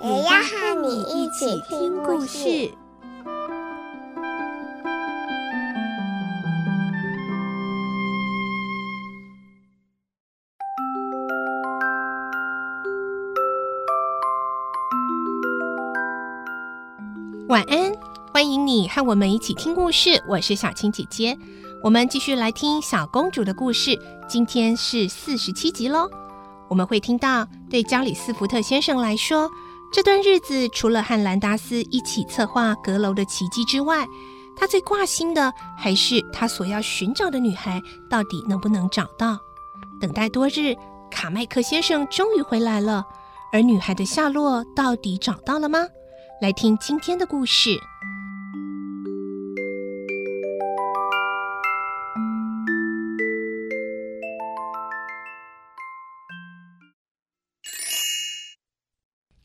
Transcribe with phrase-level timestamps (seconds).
[0.00, 2.70] 也要和你一起听故事。
[17.48, 17.92] 晚安，
[18.32, 20.22] 欢迎你和我们一起听故事。
[20.28, 21.36] 我是小青姐姐，
[21.82, 23.98] 我们继续来听小公主的故事。
[24.28, 26.08] 今天是四十七集喽。
[26.68, 29.50] 我们会听到，对加里斯福特先生来说，
[29.90, 34.06] 这段日子除了和兰达斯一起策划阁楼的奇迹之外，
[34.54, 39.38] 他最挂心的还是他所要寻找的女孩到底能不能找到。
[40.00, 40.76] 等待多日，
[41.10, 43.04] 卡麦克先生终于回来了，
[43.52, 45.80] 而女孩的下落到底找到了吗？
[46.40, 47.70] 来听今天的故事，《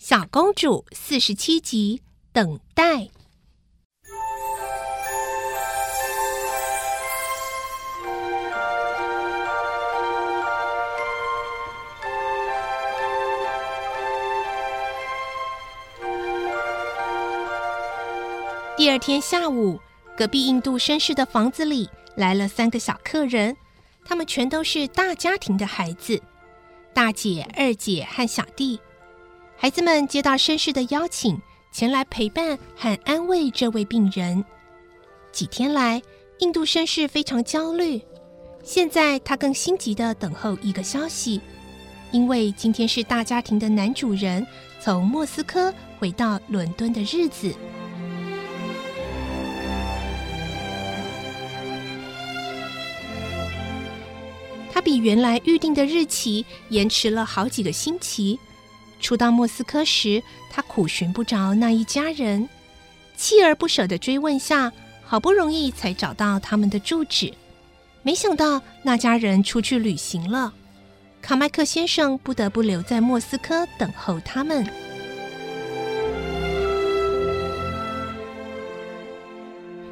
[0.05, 2.01] 小公主》四十七集，
[2.33, 3.07] 等待。
[18.75, 19.79] 第二天下午，
[20.17, 23.55] 隔壁印度绅士的房子里来了三个小客人，
[24.03, 26.21] 他们全都是大家庭的孩子，
[26.93, 28.81] 大姐、二姐和小弟。
[29.55, 34.43] 孩子们接到绅士的邀请，前来陪伴和安慰这位病人。
[35.31, 36.01] 几天来，
[36.39, 38.01] 印度绅士非常焦虑，
[38.63, 41.39] 现在他更心急的等候一个消息，
[42.11, 44.45] 因为今天是大家庭的男主人
[44.81, 47.55] 从莫斯科回到伦敦的日子。
[54.73, 58.37] 他比原来预定的日期延迟了好几个星期。
[59.03, 62.47] 初到莫斯科时，他苦寻不着那一家人，
[63.17, 64.71] 锲而不舍的追问下，
[65.03, 67.33] 好不容易才找到他们的住址。
[68.01, 70.53] 没想到那家人出去旅行了，
[71.21, 74.65] 卡麦克先生不得不留在莫斯科等候他们。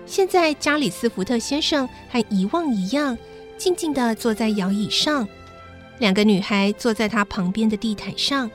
[0.06, 3.18] 现在，加里斯福特先生和以往一样。
[3.58, 5.28] 静静的坐在摇椅上，
[6.00, 8.50] 两个女孩坐在他旁边的地毯上，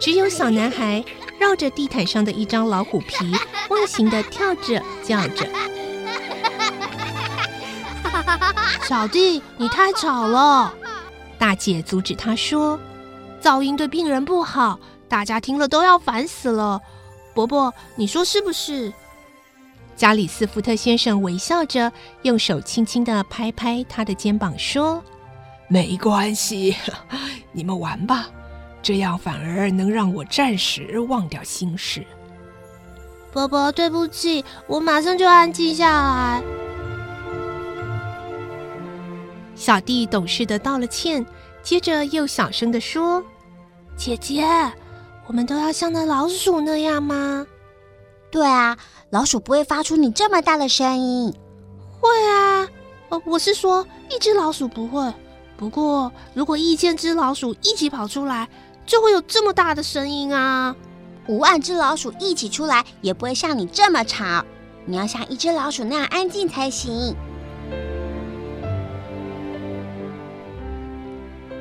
[0.00, 1.02] 只有小男孩
[1.38, 3.32] 绕着地毯上的一张老虎皮
[3.70, 5.48] 忘形的跳着叫着。
[8.88, 10.72] 小弟，你太吵了！
[11.38, 12.78] 大姐阻止他说
[13.42, 14.78] ：“噪音对病人不好，
[15.08, 16.80] 大家听了都要烦死了。”
[17.34, 18.92] 伯伯，你说是不是？
[19.96, 21.90] 加里斯福特先生微笑着，
[22.22, 25.02] 用手轻轻的拍拍他的肩膀，说
[25.68, 26.76] ：“没关系，
[27.52, 28.28] 你们玩吧，
[28.84, 32.04] 这样反而能让我暂时忘掉心事。”
[33.32, 36.42] 伯伯，对不起，我马上就安静下来。
[39.56, 41.26] 小弟懂事的道了歉，
[41.62, 43.20] 接着又小声的说
[43.96, 44.44] ：“姐姐，
[45.26, 47.44] 我们都要像那老鼠那样吗
[48.30, 48.78] ？”“对啊。”
[49.10, 51.32] 老鼠不会发出你这么大的声音。
[52.00, 52.68] 会啊，
[53.10, 55.14] 呃，我是说一只老鼠不会。
[55.56, 58.48] 不过如果一千只老鼠一起跑出来，
[58.86, 60.74] 就会有这么大的声音啊。
[61.26, 64.44] 五万只老鼠一起出来，也不会像你这么吵。
[64.84, 67.14] 你要像一只老鼠那样安静才行。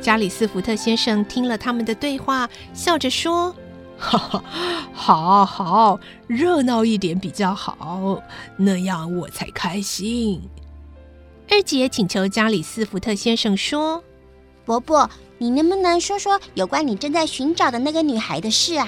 [0.02, 3.56] 加里斯福特先生听了他们的对话，笑着说。
[3.96, 4.44] 哈哈，
[4.92, 8.22] 好好，热闹一点比较好，
[8.58, 10.42] 那样我才开心。
[11.50, 14.04] 二姐请求加里斯福特先生说
[14.66, 15.10] ：“伯伯，
[15.44, 18.88] 你能不能说说有关你正在寻找的那个女孩的事啊？”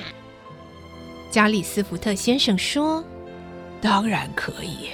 [1.30, 3.04] 加里斯福特先生说
[3.82, 4.88] ：“当然可以。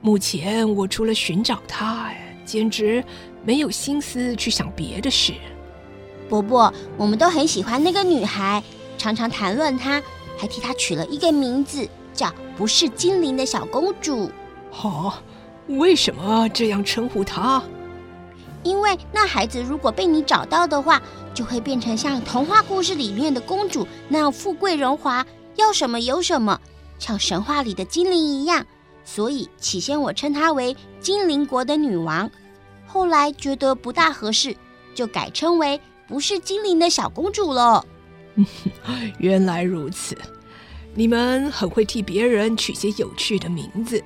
[0.00, 2.12] 目前我除了寻找她，
[2.44, 3.02] 简直
[3.44, 5.34] 没有心思去想别的事。”
[6.30, 8.62] 伯伯，我们都很喜欢那个女孩。
[8.96, 10.00] 常常谈论她，
[10.38, 14.30] 还替她取了一个名字，叫“不是精灵的小公主”。
[14.84, 15.12] 哦，
[15.66, 17.60] 为什么这样称呼她？
[18.62, 21.00] 因为那孩子如果被你找到的话，
[21.32, 25.26] 就会变成像童话故事里面的公主那样富贵荣华，
[25.56, 26.60] 要什么有什么，
[26.98, 28.66] 像神话里的精灵一样。
[29.04, 32.30] 所以起先我称她为精灵国的女王，
[32.86, 34.56] 后来觉得不大合适，
[34.94, 37.84] 就改称为不是精灵的小公主了。
[39.18, 40.16] 原来如此，
[40.94, 44.02] 你们很会替别人取些有趣的名字。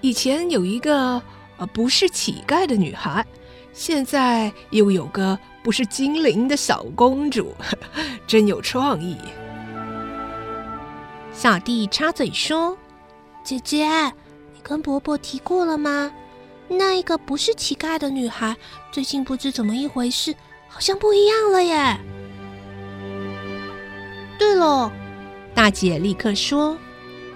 [0.00, 1.20] 以前有一个
[1.56, 3.26] 呃不是乞丐的女孩，
[3.76, 7.54] 现在又有个不是精灵的小公主，
[8.26, 9.18] 真有创意。
[11.30, 12.74] 小弟插嘴说
[13.44, 13.86] ：“姐姐，
[14.54, 16.10] 你跟伯伯提过了吗？
[16.68, 18.56] 那一个不是乞丐的女孩，
[18.90, 20.34] 最近不知怎么一回事，
[20.68, 22.00] 好像不一样了耶。”
[24.40, 24.90] 对了，
[25.54, 26.78] 大姐立刻说：“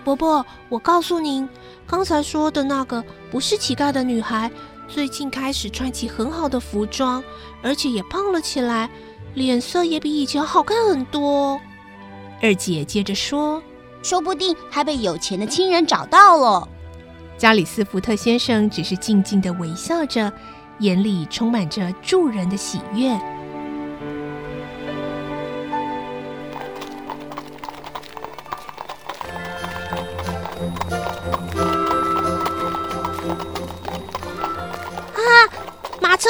[0.03, 1.47] 伯伯，我告诉您，
[1.87, 4.51] 刚才说的那个不是乞丐的女孩，
[4.93, 7.23] 最近开始穿起很好的服装，
[7.63, 8.91] 而且也胖了起来，
[9.35, 11.61] 脸色也比以前好看很多。”
[12.43, 13.63] 二姐接着说
[14.03, 16.69] ：“说不定还被有钱的亲人找到了。”
[17.39, 20.31] 加里斯福特先生只是静静的微笑着，
[20.81, 23.19] 眼里充满着助人的喜悦。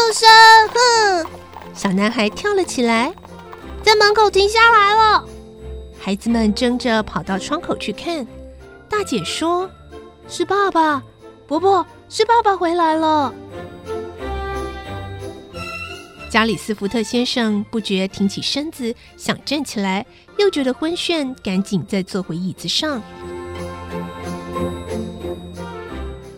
[0.00, 0.29] 车声，
[0.73, 1.26] 哼！
[1.75, 3.12] 小男孩跳了起来，
[3.82, 5.25] 在门口停下来了。
[6.00, 8.26] 孩子们争着跑到窗口去看。
[8.88, 9.70] 大姐说
[10.26, 11.02] ：“是爸爸，
[11.47, 13.32] 伯伯，是爸爸回来了。”
[16.31, 20.06] 加里斯福特先生不觉挺起身子，想站起来，
[20.38, 23.03] 又觉得昏眩，赶紧再坐回椅子上。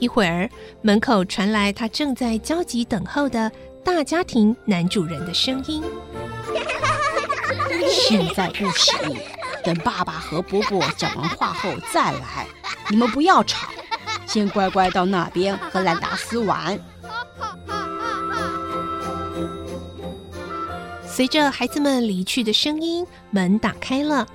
[0.03, 0.51] 一会儿，
[0.81, 3.49] 门口传来他正在焦急等候的
[3.85, 5.81] 大家庭男主人的声音
[7.89, 9.17] ：“现在不行，
[9.63, 12.49] 等爸爸和伯伯讲完话后再来。
[12.91, 13.69] 你们不要吵，
[14.27, 16.77] 先乖乖到那边和兰达斯玩。”
[21.07, 24.27] 随着孩子们离去的声音，门打开了。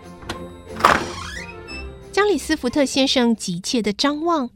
[2.13, 4.49] 加里斯福特先生急切的张望。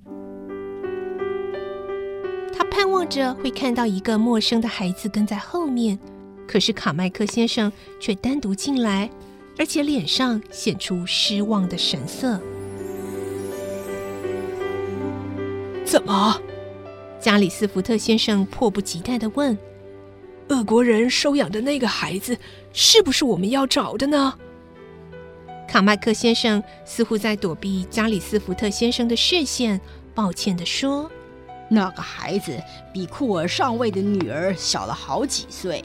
[3.11, 5.99] 着会看到一个陌生的孩子跟在后面，
[6.47, 7.69] 可是卡麦克先生
[7.99, 9.09] 却单独进来，
[9.57, 12.39] 而且脸上显出失望的神色。
[15.83, 16.41] 怎么？
[17.19, 19.55] 加里斯福特先生迫不及待的问
[20.47, 22.37] ：“俄国人收养的那个孩子，
[22.71, 24.33] 是不是我们要找的呢？”
[25.67, 29.79] 卡麦克先生似乎在躲避加里斯福特先生的视线，
[30.15, 31.11] 抱歉的说。
[31.73, 32.61] 那个孩子
[32.93, 35.81] 比库尔上尉的女儿小了好几岁，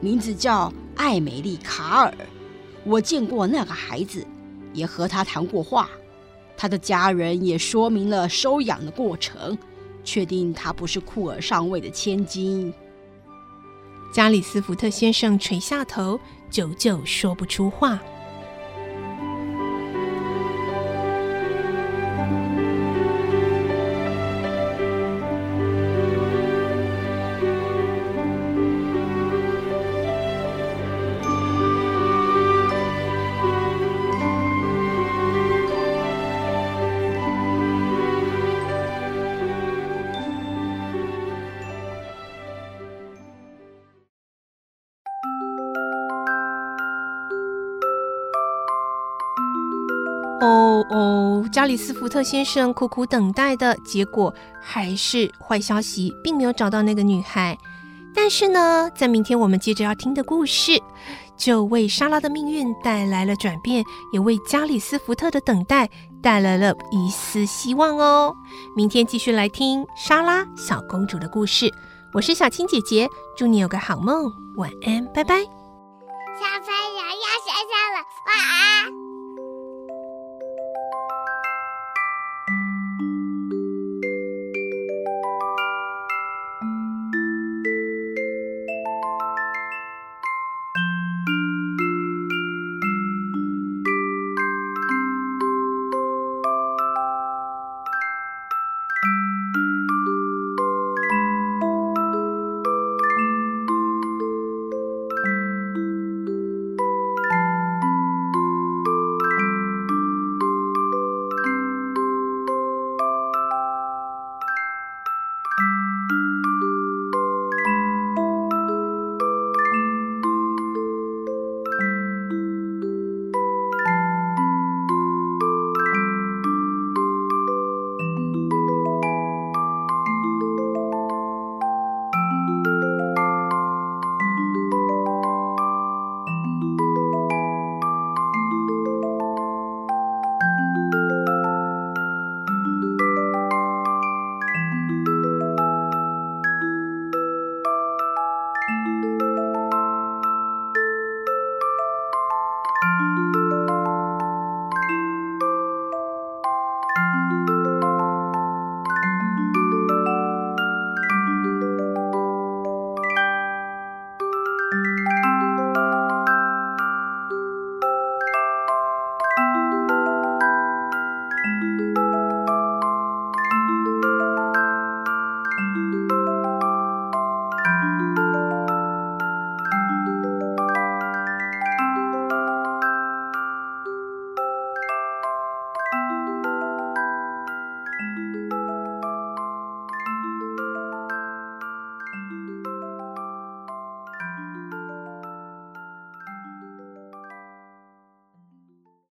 [0.00, 2.12] 名字叫艾美丽·卡尔。
[2.82, 4.26] 我见过那个孩子，
[4.72, 5.88] 也和他谈过话。
[6.56, 9.56] 他的家人也说明了收养的过程，
[10.02, 12.74] 确定他不是库尔上尉的千金。
[14.12, 16.18] 加里斯福特先生垂下头，
[16.50, 18.00] 久久说不出话。
[50.90, 57.56] 哦，加里斯福特先生苦苦等待的结果还是坏消息，并没有找到那个女孩。
[58.14, 60.80] 但是呢，在明天我们接着要听的故事，
[61.36, 65.88] 就为莎拉的命运带来了转变，也为加里斯福特的等待
[66.22, 68.34] 带来了一丝希望哦。
[68.74, 71.70] 明天继续来听莎拉小公主的故事。
[72.14, 74.24] 我是小青姐姐，祝你有个好梦，
[74.56, 75.36] 晚安，拜拜。
[75.42, 76.77] 小飞。